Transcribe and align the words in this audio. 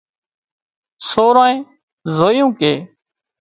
سورانئين 1.09 1.59
زويُون 2.17 2.49
ڪي 2.59 2.73